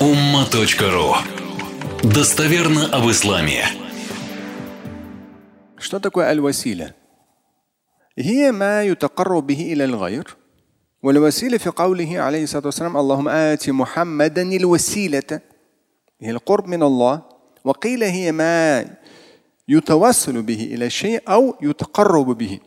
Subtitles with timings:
[0.00, 1.14] umma.ru
[2.02, 3.64] Достоверно об исламе.
[5.78, 6.94] Что такое аль-василя?
[8.18, 10.36] هي ما يتقرب به إلى الغير
[11.02, 15.40] والوسيلة في قوله عليه الصلاة والسلام اللهم آت محمدا الوسيلة
[16.20, 17.22] هي القرب من الله
[17.64, 18.84] وقيل هي ما
[19.68, 22.60] يتوسل به إلى الشيء أو يتقرب به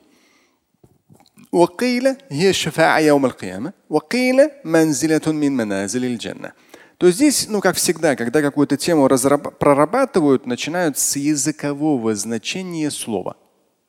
[1.51, 6.51] وقيل هي الشفاعة يوم القيامة وقيل منزلة من منازل الجنة
[6.98, 13.36] То здесь, ну как всегда, когда какую-то тему прорабатывают, начинают с языкового значения слова.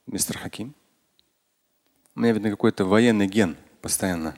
[0.06, 0.76] Мистер Хаким.
[2.16, 4.36] У меня, видно, какой-то военный ген постоянно.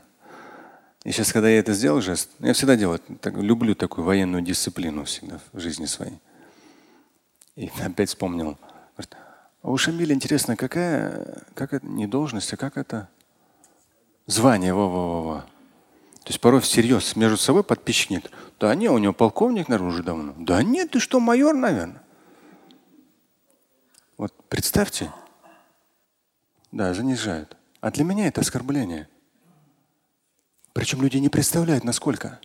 [1.04, 5.04] И сейчас, когда я это сделал жест, я всегда делаю, так, люблю такую военную дисциплину
[5.04, 6.20] всегда в жизни своей.
[7.58, 8.58] И опять вспомнил.
[8.96, 9.18] Говорит,
[9.64, 13.10] а у Шамиля интересно, какая, как это, не должность, а как это?
[14.28, 15.46] Звание, во, во, во, во.
[16.24, 18.32] То есть порой всерьез между собой подписчик нет.
[18.60, 20.36] Да не, у него полковник, наверное, уже давно.
[20.38, 22.04] Да нет, ты что, майор, наверное.
[24.18, 25.12] Вот представьте.
[26.72, 27.58] Да, занижают.
[27.80, 29.10] А для меня это оскорбление.
[30.74, 32.40] Причем люди не представляют, насколько.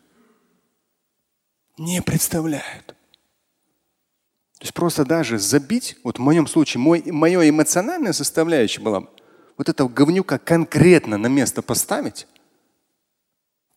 [1.77, 2.87] Не представляют.
[2.87, 9.07] То есть просто даже забить, вот в моем случае, мой, мое эмоциональная составляющая была,
[9.59, 12.27] вот этого говнюка конкретно на место поставить,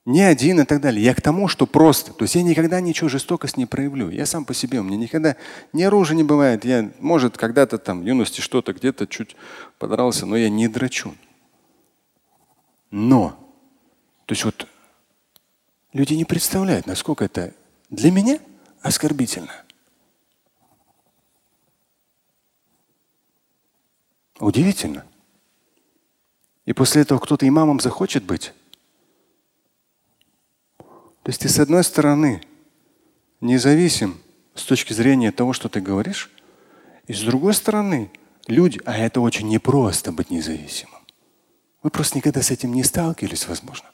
[0.10, 1.06] не один и так далее.
[1.06, 2.14] Я к тому, что просто.
[2.14, 4.10] То есть я никогда ничего жестокость не проявлю.
[4.10, 4.80] Я сам по себе.
[4.80, 5.36] У меня никогда
[5.72, 6.66] ни оружия не бывает.
[6.66, 9.36] Я, может, когда-то там в юности что-то где-то чуть
[9.78, 11.14] подрался, но я не драчу.
[12.90, 13.38] Но,
[14.26, 14.68] то есть вот
[15.94, 17.54] люди не представляют, насколько это
[17.92, 18.40] для меня
[18.82, 19.64] оскорбительно.
[24.40, 25.06] Удивительно.
[26.66, 28.54] И после этого кто-то имамом захочет быть.
[31.30, 32.42] То есть ты с одной стороны
[33.40, 34.20] независим
[34.56, 36.32] с точки зрения того, что ты говоришь,
[37.06, 38.10] и с другой стороны
[38.48, 41.04] люди, а это очень непросто быть независимым.
[41.84, 43.88] Вы просто никогда с этим не сталкивались, возможно.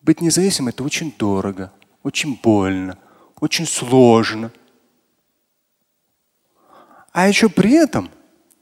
[0.00, 2.96] Быть независимым это очень дорого, очень больно,
[3.38, 4.50] очень сложно.
[7.12, 8.08] А еще при этом,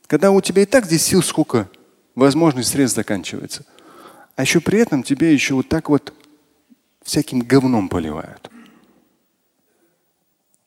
[0.08, 1.70] когда у тебя и так здесь сил сколько,
[2.16, 3.64] возможность средств заканчивается,
[4.34, 6.12] а еще при этом тебе еще вот так вот
[7.02, 8.50] всяким говном поливают.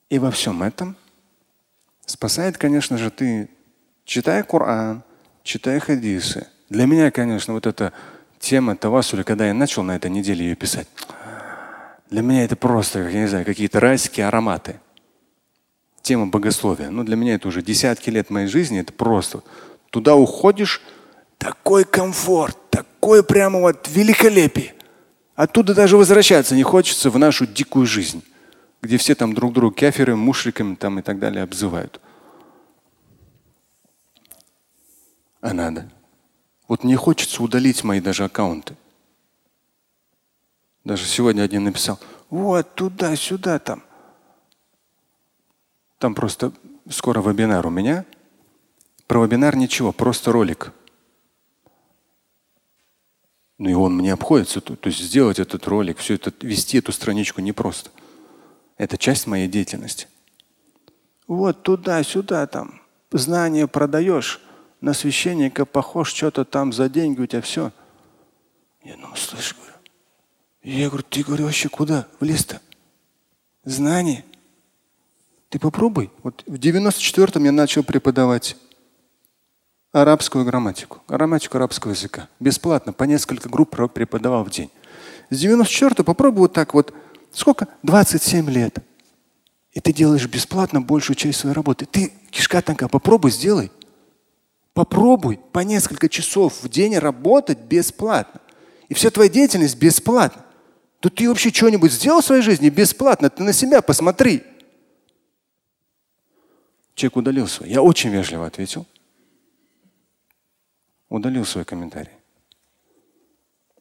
[0.10, 0.96] И во всем этом
[2.06, 3.50] спасает, конечно же, ты,
[4.06, 5.04] читая Коран,
[5.44, 6.48] читая хадисы.
[6.70, 7.94] Для меня, конечно, вот эта
[8.40, 10.88] тема тавасуля, когда я начал на этой неделе ее писать,
[12.10, 14.80] для меня это просто, я не знаю, какие-то райские ароматы.
[16.02, 16.90] Тема богословия.
[16.92, 18.80] Ну, для меня это уже десятки лет моей жизни.
[18.80, 19.42] Это просто.
[19.90, 20.84] Туда уходишь,
[21.40, 24.76] такой комфорт, такое прямо вот великолепие.
[25.36, 28.24] Оттуда даже возвращаться не хочется в нашу дикую жизнь,
[28.82, 32.00] где все там друг друга кефирами, мушриками там и так далее обзывают.
[35.42, 35.92] А надо.
[36.68, 38.76] Вот мне хочется удалить мои даже аккаунты.
[40.86, 43.84] Даже сегодня один написал, вот туда-сюда там.
[46.00, 46.54] Там просто
[46.90, 48.06] скоро вебинар у меня.
[49.08, 50.72] Про вебинар ничего, просто ролик.
[53.58, 54.62] Ну и он мне обходится.
[54.62, 57.90] То, то есть сделать этот ролик, все это, вести эту страничку непросто.
[58.78, 60.08] Это часть моей деятельности.
[61.28, 62.82] Вот туда-сюда там.
[63.12, 64.42] Знания продаешь,
[64.82, 67.72] на священника похож, что-то там за деньги у тебя все.
[68.84, 69.74] Я ну слышь, говорю.
[70.62, 72.08] Я говорю, ты говорю, вообще куда?
[72.20, 72.60] В лес-то?
[73.64, 74.26] Знание.
[75.50, 76.12] Ты попробуй.
[76.24, 78.58] Вот в 94-м я начал преподавать
[80.02, 82.28] арабскую грамматику, грамматику арабского языка.
[82.42, 84.70] Бесплатно, по несколько групп преподавал в день.
[85.30, 86.94] С 94 попробуй вот так вот.
[87.32, 87.70] Сколько?
[87.84, 88.78] 27 лет.
[89.72, 91.86] И ты делаешь бесплатно большую часть своей работы.
[91.86, 93.72] Ты, кишка танка, попробуй, сделай.
[94.74, 98.42] Попробуй по несколько часов в день работать бесплатно.
[98.90, 100.44] И вся твоя деятельность бесплатна.
[101.00, 103.30] То ты вообще что-нибудь сделал в своей жизни бесплатно?
[103.30, 104.44] Ты на себя посмотри.
[106.96, 107.70] Человек удалил свой.
[107.70, 108.86] Я очень вежливо ответил
[111.16, 112.12] удалил свой комментарий.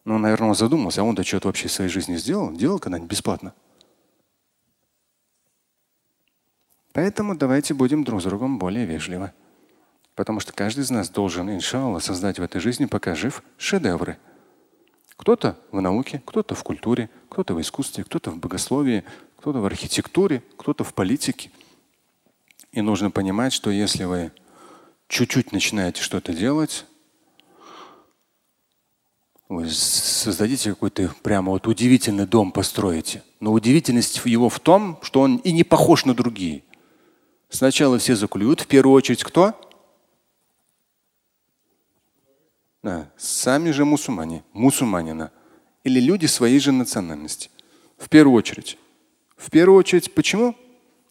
[0.04, 2.52] Ну, наверное, он задумался, а он-то что-то вообще в своей жизни сделал?
[2.52, 3.54] Делал когда-нибудь бесплатно?
[6.92, 9.32] Поэтому давайте будем друг с другом более вежливы.
[10.14, 14.16] Потому что каждый из нас должен, иншаллах, создать в этой жизни, пока жив, шедевры.
[15.16, 19.02] Кто-то в науке, кто-то в культуре, кто-то в искусстве, кто-то в богословии,
[19.38, 21.50] кто-то в архитектуре, кто-то в политике.
[22.70, 24.32] И нужно понимать, что если вы
[25.08, 26.86] чуть-чуть начинаете что-то делать,
[29.54, 33.22] Вы создадите какой-то прямо вот удивительный дом построите.
[33.38, 36.64] Но удивительность его в том, что он и не похож на другие.
[37.50, 39.54] Сначала все заклюют, в первую очередь кто?
[42.82, 45.30] Да, сами же мусульмане, мусульманина.
[45.84, 47.48] Или люди своей же национальности.
[47.96, 48.76] В первую очередь.
[49.36, 50.56] В первую очередь почему?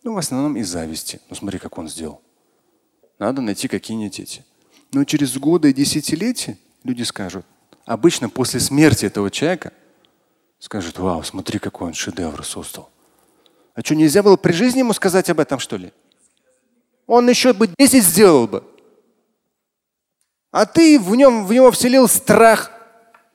[0.03, 1.21] Ну, в основном из зависти.
[1.29, 2.21] Ну, смотри, как он сделал.
[3.19, 4.43] Надо найти какие-нибудь эти.
[4.91, 7.45] Но через годы и десятилетия люди скажут,
[7.85, 9.73] обычно после смерти этого человека
[10.59, 12.89] скажут, вау, смотри, какой он шедевр создал.
[13.75, 15.91] А что, нельзя было при жизни ему сказать об этом, что ли?
[17.07, 18.63] Он еще бы 10 сделал бы.
[20.51, 22.71] А ты в нем в него вселил страх.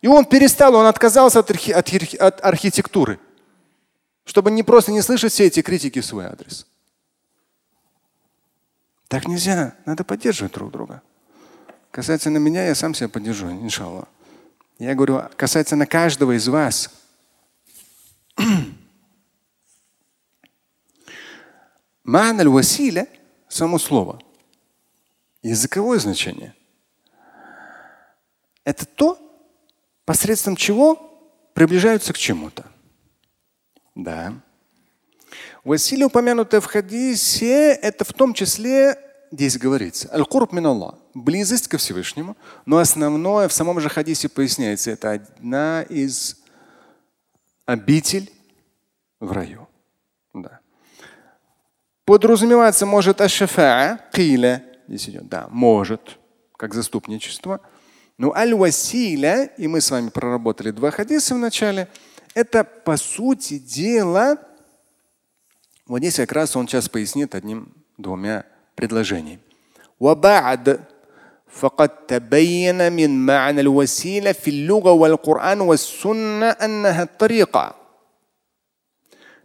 [0.00, 3.18] И он перестал, он отказался от, архи, от, от архитектуры,
[4.24, 6.66] чтобы не просто не слышать все эти критики в свой адрес.
[9.08, 11.02] Так нельзя, надо поддерживать друг друга.
[11.90, 14.06] Касательно меня, я сам себя поддержу, иншаллах.
[14.78, 16.90] Я говорю, касательно каждого из вас.
[22.04, 23.08] Ма'на василя
[23.48, 24.20] само слово.
[25.42, 26.54] Языковое значение.
[28.64, 29.18] Это то,
[30.04, 30.94] посредством чего
[31.54, 32.64] приближаются к чему-то.
[33.96, 34.32] Да.
[35.64, 38.96] Василия, упомянутое в хадисе, это в том числе,
[39.30, 42.36] здесь говорится, аль-курб мин Аллах, близость ко Всевышнему,
[42.66, 46.36] но основное в самом же хадисе поясняется, это одна из
[47.66, 48.32] обитель
[49.20, 49.68] в раю.
[50.34, 50.60] Да.
[52.04, 56.18] Подразумеваться может ашафа, киля, здесь идет, да, может,
[56.56, 57.60] как заступничество.
[58.16, 61.88] Но аль-василя, и мы с вами проработали два хадиса в начале,
[62.34, 64.38] это по сути дела
[65.88, 68.44] вот здесь как раз он сейчас пояснит одним-двумя
[68.77, 69.39] предложениями.
[69.99, 70.79] وبعد
[71.47, 77.75] فقد تبين من معنى الوسيلة في اللغة والقرآن والسنة أنها الطريقة.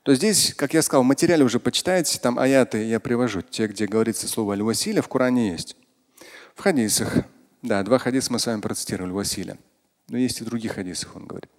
[0.02, 3.86] То здесь, как я сказал, в материале уже почитайте, там аяты я привожу, те, где
[3.86, 5.76] говорится слово аль-василя, в Коране есть.
[6.54, 7.14] В хадисах,
[7.60, 9.58] да, два хадиса мы с вами процитировали, василя.
[10.08, 11.50] Но есть и других хадисах, он говорит.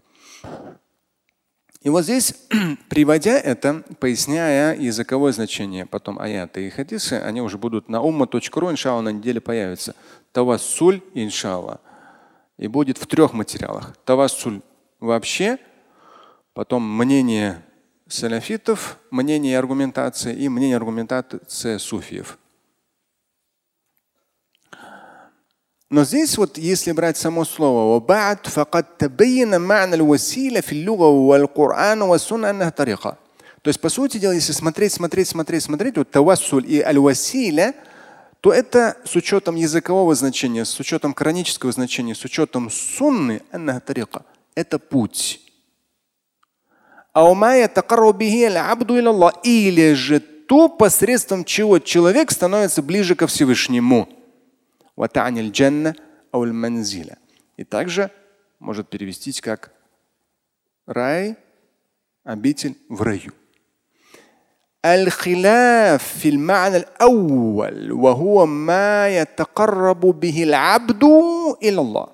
[1.84, 2.34] И вот здесь,
[2.88, 9.02] приводя это, поясняя языковое значение, потом аяты и хадисы, они уже будут на умма.ру, иншалла,
[9.02, 9.94] на неделе появятся.
[10.32, 11.82] Тавассуль, иншалла.
[12.56, 13.94] И будет в трех материалах.
[14.06, 14.62] Тавассуль
[14.98, 15.58] вообще,
[16.54, 17.62] потом мнение
[18.08, 22.38] салафитов, мнение и аргументация и мнение аргументации суфиев.
[25.94, 28.00] Но здесь вот, если брать само слово
[33.62, 37.76] то есть, по сути дела, если смотреть, смотреть, смотреть, смотреть, вот тавассуль и аль-василя,
[38.41, 43.43] то это с учетом языкового значения, с учетом коранического значения, с учетом сунны,
[44.56, 45.43] это путь.
[49.44, 54.08] Или же то, посредством чего человек становится ближе ко Всевышнему.
[57.57, 58.12] И также
[58.59, 59.71] может перевестись как
[60.86, 61.36] рай,
[62.24, 63.33] обитель в раю.
[64.86, 71.03] الخلاف في المعنى الأول وهو ما يتقرب به العبد
[71.63, 72.07] إلى الله.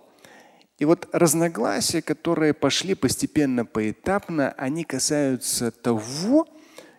[0.77, 6.48] И вот разногласия, которые пошли постепенно, поэтапно, они касаются того,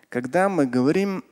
[0.09, 1.23] когда мы говорим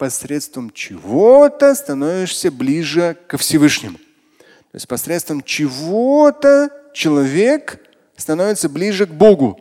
[0.00, 3.98] посредством чего-то становишься ближе ко Всевышнему.
[3.98, 7.80] То есть посредством чего-то человек
[8.16, 9.58] становится ближе к Богу.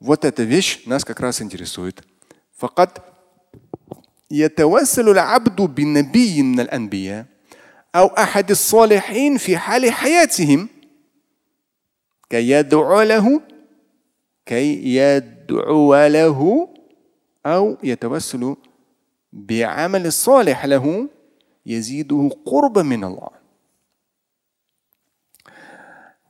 [0.00, 2.02] Вот эта вещь нас как раз интересует.
[2.56, 3.04] فقط
[4.30, 7.26] يتوسل العبد بنبي من الأنبياء
[7.94, 10.68] أو أحد الصالحين في حال حياتهم
[12.30, 13.40] كي يدعو له
[14.46, 16.68] كي يدعو له
[17.46, 18.56] أو يتوسل
[19.32, 21.08] بعمل الصالح له
[21.66, 23.30] يزيده قربا من الله.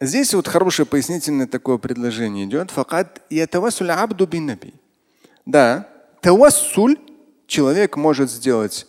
[0.00, 2.70] Здесь вот хорошее пояснительное такое предложение идет.
[2.70, 4.74] Факат ятавасуль абду бин наби.
[5.44, 5.88] Да,
[6.20, 6.96] тавассуль
[7.48, 8.86] человек может сделать,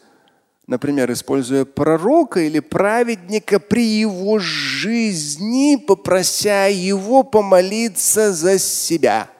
[0.68, 9.32] например, используя пророка или праведника при его жизни, попрося его помолиться за себя.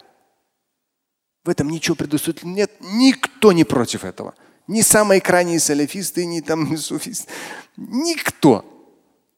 [1.44, 2.72] В этом ничего предусмотрено нет.
[2.80, 4.34] Никто не против этого.
[4.67, 7.31] Ни самые крайние салафисты, ни там суфисты.
[7.77, 8.65] Никто.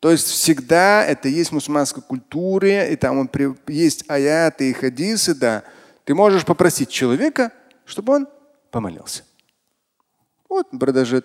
[0.00, 3.28] То есть всегда это есть в мусульманской культуре, и там
[3.66, 5.64] есть аяты и хадисы, да.
[6.04, 7.50] Ты можешь попросить человека,
[7.84, 8.28] чтобы он
[8.70, 9.24] помолился.
[10.48, 11.24] Вот даже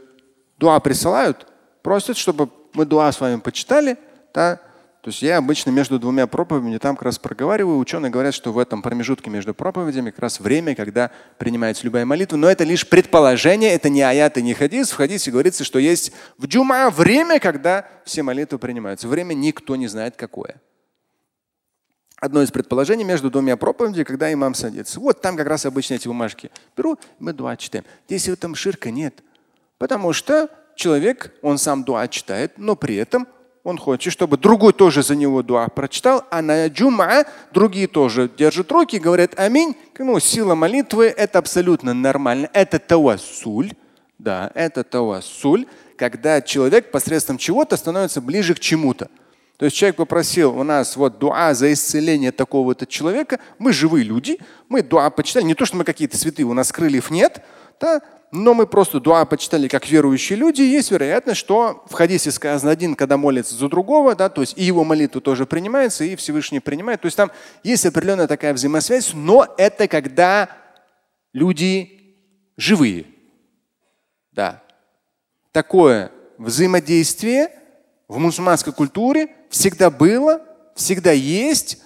[0.58, 1.48] дуа присылают,
[1.84, 3.98] просят, чтобы мы дуа с вами почитали,
[4.34, 4.60] да,
[5.02, 7.80] То есть я обычно между двумя проповедями там как раз проговариваю.
[7.80, 12.38] Ученые говорят, что в этом промежутке между проповедями как раз время, когда принимается любая молитва.
[12.38, 14.92] Но это лишь предположение, это не аят и не хадис.
[14.92, 19.08] В хадисе говорится, что есть в джума время, когда все молитвы принимаются.
[19.08, 20.62] Время никто не знает какое.
[22.18, 25.00] Одно из предположений между двумя проповедями, когда имам садится.
[25.00, 27.86] Вот там как раз обычно эти бумажки беру, мы дуа читаем.
[28.06, 29.24] Здесь в этом ширка нет.
[29.80, 33.28] Потому что человек, он сам дуа читает, но при этом
[33.64, 38.72] он хочет, чтобы другой тоже за него дуа прочитал, а на джума другие тоже держат
[38.72, 39.76] руки говорят аминь.
[40.00, 42.50] Ну, сила молитвы– это абсолютно нормально.
[42.54, 43.74] Это тавассуль.
[44.18, 45.66] Да, это тавассуль,
[45.96, 49.10] когда человек посредством чего-то становится ближе к чему-то.
[49.58, 53.40] То есть человек попросил у нас вот дуа за исцеление такого-то человека.
[53.60, 54.40] Мы живые люди,
[54.70, 55.44] мы дуа почитали.
[55.44, 57.44] Не то, что мы какие-то святые, у нас крыльев нет,
[57.80, 58.02] да,
[58.32, 62.96] но мы просто дуа почитали как верующие люди, есть вероятность, что в хадисе сказано один,
[62.96, 67.02] когда молится за другого, да, то есть и его молитва тоже принимается, и Всевышний принимает.
[67.02, 67.32] То есть там
[67.64, 70.50] есть определенная такая взаимосвязь, но это когда
[71.34, 72.16] люди
[72.56, 73.06] живые.
[74.32, 74.64] Да.
[75.52, 77.52] Такое взаимодействие
[78.08, 80.42] в мусульманской культуре всегда было,
[80.76, 81.80] всегда есть,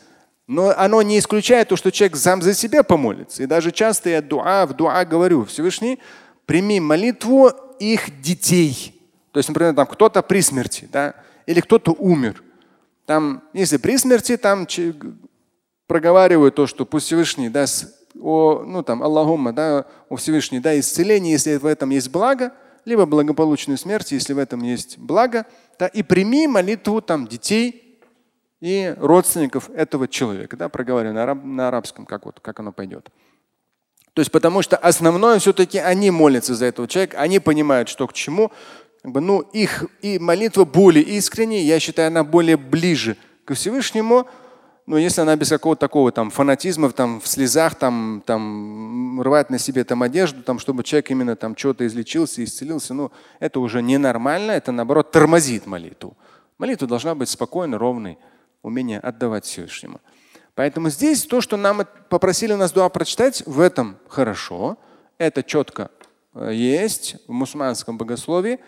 [0.46, 3.42] но оно не исключает то, что человек сам за себя помолится.
[3.42, 6.00] И даже часто я дуа, в дуа говорю, Всевышний,
[6.46, 9.02] прими молитву их детей.
[9.32, 12.44] То есть, например, там кто-то при смерти, да, или кто-то умер.
[13.06, 14.68] Там, если при смерти, там
[15.88, 21.34] проговаривают то, что пусть Всевышний даст о, ну там, Аллахумма, да, о Всевышний, да, исцеление,
[21.34, 22.54] если в этом есть благо,
[22.86, 25.46] либо благополучную смерть, если в этом есть благо,
[25.78, 28.00] да, и прими молитву там детей
[28.62, 33.10] и родственников этого человека, да, проговариваю на, араб, на арабском, как вот, как оно пойдет.
[34.16, 38.14] То есть потому что основное все-таки они молятся за этого человека, они понимают, что к
[38.14, 38.50] чему.
[39.04, 44.26] Ну, их и молитва более искренняя, я считаю, она более ближе к Всевышнему.
[44.86, 49.60] Но если она без какого-то такого там фанатизма, там в слезах, там, там рвать на
[49.60, 54.52] себе там одежду, там, чтобы человек именно там что-то излечился, исцелился, ну, это уже ненормально,
[54.52, 56.16] это наоборот тормозит молитву.
[56.58, 58.18] Молитва должна быть спокойной, ровной,
[58.62, 60.00] умение отдавать Всевышнему.
[60.56, 64.78] Поэтому здесь то, что нам попросили нас дуа прочитать, в этом хорошо.
[65.18, 65.92] Это четко
[66.34, 68.60] э, есть в мусульманском богословии.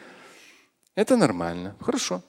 [0.96, 1.75] Это нормально.
[1.79, 2.22] Хорошо.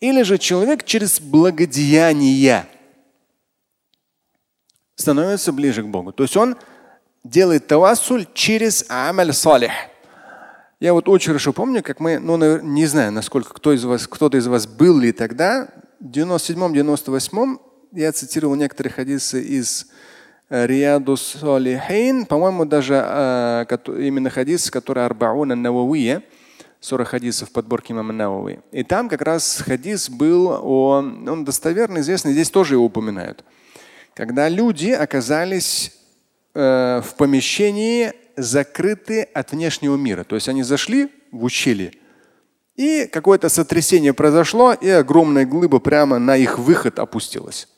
[0.00, 2.66] Или же человек через благодеяние
[4.96, 6.12] становится ближе к Богу.
[6.12, 6.56] То есть он
[7.22, 9.72] делает тавассуль через амаль салих.
[10.80, 14.38] Я вот очень хорошо помню, как мы, ну, не знаю, насколько кто из вас, кто-то
[14.38, 15.68] из вас был ли тогда,
[16.00, 17.58] в 97-98
[17.92, 19.88] я цитировал некоторые хадисы из
[20.48, 26.22] э, Рияду Салихин, по-моему, даже э, именно хадис, который Арбауна Нававия,
[26.80, 28.60] 40 хадисов подборки имама Навави.
[28.72, 33.44] И там как раз хадис был, о, он достоверный, известный, здесь тоже его упоминают.
[34.14, 35.92] Когда люди оказались
[36.54, 40.24] э, в помещении закрыты от внешнего мира.
[40.24, 41.92] То есть они зашли в ущелье,
[42.76, 47.68] и какое-то сотрясение произошло, и огромная глыба прямо на их выход опустилась.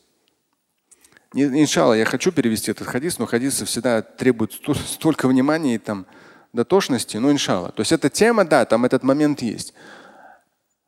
[1.35, 4.53] Иншалла, я хочу перевести этот хадис, но хадисы всегда требуют
[4.87, 6.07] столько внимания и там
[6.53, 7.73] дотошности, но иншалла.
[7.73, 9.75] То есть эта тема, да, там этот момент есть.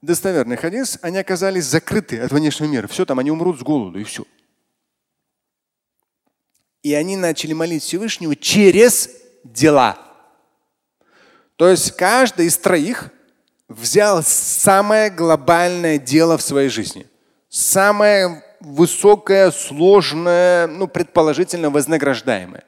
[0.03, 2.87] Достоверный хадис, они оказались закрыты от внешнего мира.
[2.87, 4.25] Все, там они умрут с голоду и все.
[6.83, 9.09] И они начали молить Всевышнего через
[9.45, 9.99] дела.
[11.57, 13.11] То есть каждый из троих
[13.69, 17.07] взял самое глобальное дело в своей жизни.
[17.49, 22.65] Самое высокое, сложное, ну, предположительно вознаграждаемое.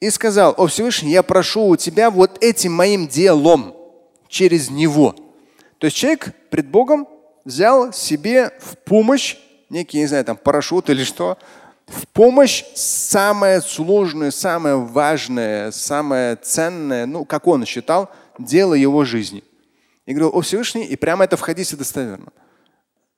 [0.00, 3.76] И сказал, о Всевышний, я прошу у тебя вот этим моим делом
[4.28, 5.14] через него.
[5.78, 7.06] То есть человек пред Богом
[7.44, 9.36] взял себе в помощь
[9.68, 11.38] некий, не знаю, там парашют или что,
[11.92, 19.44] в помощь самое сложное, самое важное, самое ценное, ну, как он считал, дело его жизни.
[20.06, 22.32] И говорил, о Всевышний, и прямо это в хадисе достоверно.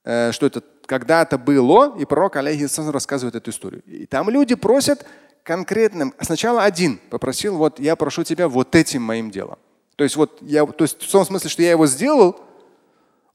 [0.04, 3.82] Э, что это когда-то было, и пророк алейхиссалам рассказывает эту историю.
[3.86, 5.06] И там люди просят
[5.42, 6.12] конкретным.
[6.20, 9.58] Сначала один попросил, вот я прошу тебя вот этим моим делом.
[9.96, 12.40] То есть вот я, то есть в том смысле, что я его сделал,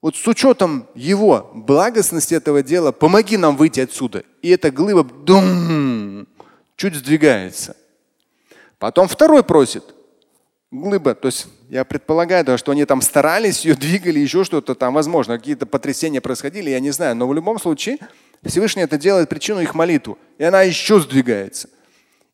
[0.02, 4.24] вот с учетом его благостности этого дела, помоги нам выйти отсюда.
[4.42, 6.28] И эта глыба дум,
[6.76, 7.76] чуть сдвигается.
[8.78, 9.84] Потом второй просит.
[10.72, 15.38] Глыба, то есть я предполагаю, что они там старались, ее двигали, еще что-то там, возможно,
[15.38, 17.16] какие-то потрясения происходили, я не знаю.
[17.16, 17.98] Но в любом случае
[18.44, 20.18] Всевышний это делает причину их молитву.
[20.38, 21.70] И она еще сдвигается.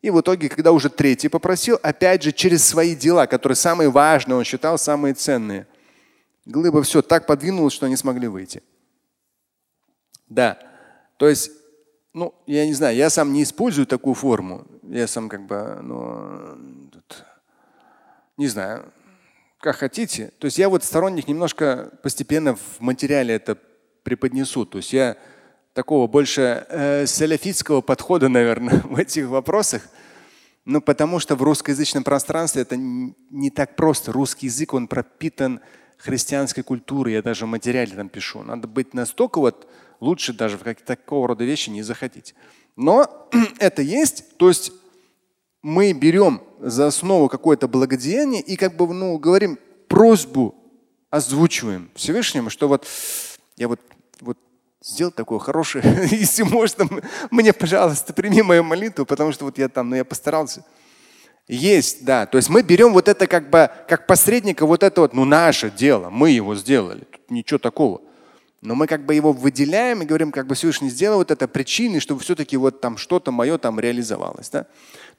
[0.02, 4.36] И в итоге, когда уже третий попросил, опять же через свои дела, которые самые важные,
[4.36, 5.66] он считал самые ценные.
[6.46, 8.62] Глыба все так подвинулась, что они смогли выйти.
[10.28, 10.60] Да.
[11.18, 11.52] То есть,
[12.14, 14.66] ну, я не знаю, я сам не использую такую форму.
[14.84, 17.24] Я сам как бы, ну, тут,
[18.38, 18.92] не знаю,
[19.60, 20.32] как хотите.
[20.40, 23.58] То есть я вот сторонник немножко постепенно в материале это
[24.04, 24.66] преподнесу.
[24.66, 25.18] То есть я
[25.74, 29.82] такого больше э, саляфитского подхода, наверное, в этих вопросах.
[30.64, 34.12] Ну, потому что в русскоязычном пространстве это не так просто.
[34.12, 35.60] Русский язык, он пропитан
[35.98, 37.14] христианской культурой.
[37.14, 38.44] Я даже в материале там пишу.
[38.44, 39.68] Надо быть настолько вот
[40.00, 42.36] лучше даже в какие-то такого рода вещи не заходить.
[42.76, 43.28] Но
[43.60, 44.38] это есть.
[44.38, 44.72] То есть
[45.62, 50.56] мы берем за основу какое-то благодеяние и как бы ну, говорим просьбу
[51.10, 52.86] озвучиваем Всевышнему, что вот
[53.56, 53.80] я вот
[54.86, 56.88] сделай такое хорошее, если можно,
[57.32, 60.64] мне, пожалуйста, прими мою молитву, потому что вот я там, ну я постарался.
[61.48, 62.26] Есть, да.
[62.26, 65.70] То есть мы берем вот это как бы, как посредника, вот это вот, ну наше
[65.70, 68.02] дело, мы его сделали, тут ничего такого.
[68.62, 72.00] Но мы как бы его выделяем и говорим, как бы Всевышний сделал вот это причиной,
[72.00, 74.50] чтобы все-таки вот там что-то мое там реализовалось.
[74.50, 74.66] Да?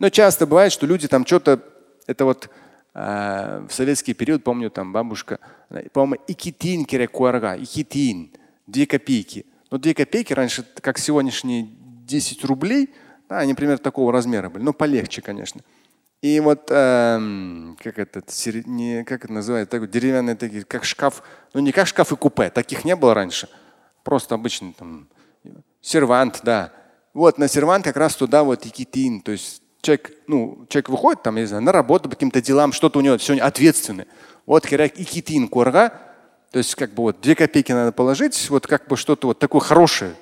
[0.00, 1.62] Но часто бывает, что люди там что-то,
[2.08, 2.50] это вот
[2.94, 5.38] э, в советский период, помню, там бабушка,
[5.92, 8.32] по-моему, икитин кирекуарга, икитин,
[8.66, 9.46] две копейки.
[9.70, 11.68] Но 2 копейки раньше, как сегодняшние
[12.06, 12.90] 10 рублей,
[13.28, 15.60] да, они примерно такого размера были, но полегче, конечно.
[16.22, 18.22] И вот эм, как это,
[18.66, 22.50] не, как это называется, такой деревянный, такие, как шкаф, ну не как шкаф и купе,
[22.50, 23.48] таких не было раньше.
[24.02, 25.08] Просто обычный там
[25.80, 26.72] сервант, да.
[27.12, 31.22] Вот на сервант как раз туда вот и китин, то есть человек, ну, человек выходит
[31.22, 34.06] там, я не знаю, на работу по каким-то делам, что-то у него сегодня ответственное.
[34.44, 35.92] Вот херак и китин корга,
[36.50, 39.60] то есть как бы вот две копейки надо положить, вот как бы что-то вот такое
[39.60, 40.14] хорошее.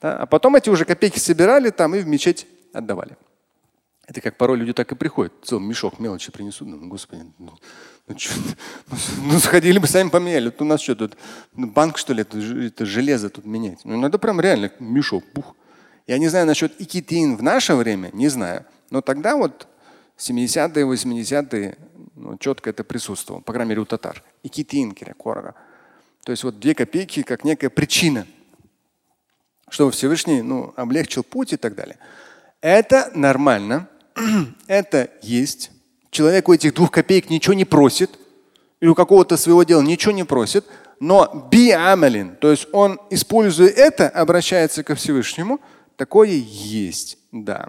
[0.00, 0.16] Да?
[0.18, 3.16] А потом эти уже копейки собирали там и в мечеть отдавали.
[4.06, 5.32] Это как порой люди так и приходят.
[5.44, 6.68] Целый мешок мелочи принесут.
[6.68, 7.52] Ну, господи, ну,
[8.08, 8.34] ну, что,
[8.90, 10.46] ну, ну сходили бы, сами поменяли.
[10.46, 11.16] Вот у нас что тут,
[11.54, 13.80] ну, банк что ли, это, это железо тут менять.
[13.84, 15.54] Ну надо прям реально мешок, бух.
[16.06, 18.64] Я не знаю насчет икитин в наше время, не знаю.
[18.90, 19.68] Но тогда вот
[20.18, 21.78] 70-е, 80-е
[22.16, 24.22] ну, четко это присутствовало, по крайней мере у татар.
[24.42, 25.54] Икитин, корога.
[26.24, 28.26] То есть вот две копейки как некая причина,
[29.68, 31.98] чтобы Всевышний ну, облегчил путь и так далее.
[32.60, 33.88] Это нормально,
[34.66, 35.70] это есть.
[36.10, 38.10] Человек у этих двух копеек ничего не просит,
[38.80, 40.64] или у какого-то своего дела ничего не просит,
[41.00, 45.60] но биамалин, то есть он, используя это, обращается ко Всевышнему,
[45.96, 47.68] такое есть, да.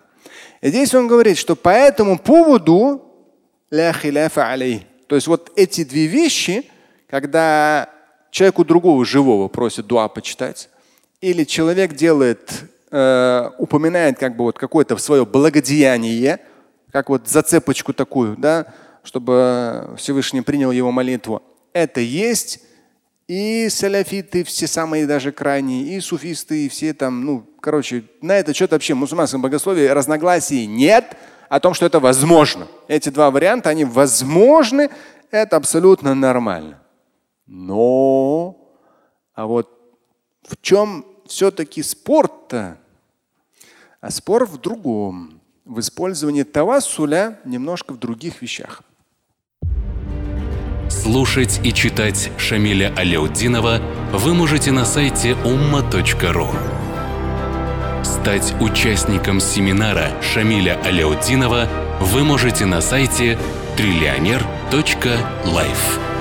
[0.61, 3.01] И здесь он говорит, что по этому поводу
[5.07, 6.69] то есть вот эти две вещи,
[7.09, 7.89] когда
[8.31, 10.69] человеку другого живого просит дуа почитать,
[11.21, 16.39] или человек делает, э, упоминает как бы вот какое-то свое благодеяние,
[16.91, 18.67] как вот зацепочку такую, да,
[19.03, 21.41] чтобы Всевышний принял его молитву.
[21.73, 22.61] Это есть
[23.27, 28.53] и саляфиты, все самые даже крайние, и суфисты, и все там, ну, короче, на это
[28.53, 31.17] что-то вообще в мусульманском богословии разногласий нет
[31.49, 32.67] о том, что это возможно.
[32.87, 34.91] Эти два варианта, они возможны,
[35.31, 36.79] это абсолютно нормально.
[37.47, 38.57] Но,
[39.33, 39.69] а вот
[40.47, 42.77] в чем все-таки спор-то?
[44.03, 48.81] А спор в другом, в использовании тавассуля немножко в других вещах.
[50.89, 53.79] Слушать и читать Шамиля Аляутдинова
[54.11, 56.49] вы можете на сайте umma.ru.
[58.03, 61.69] Стать участником семинара Шамиля Аляутдинова
[62.01, 63.39] вы можете на сайте
[63.77, 66.12] триллионер.life.